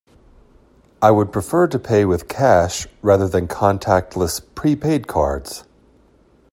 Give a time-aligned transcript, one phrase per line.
[0.99, 5.63] I would prefer to pay with cash rather than contactless prepaid cards.